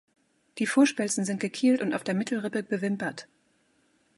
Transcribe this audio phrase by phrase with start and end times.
[0.57, 3.27] Die Vorspelzen sind gekielt und auf der Mittelrippe bewimpert.